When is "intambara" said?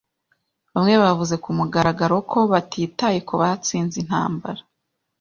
4.03-4.61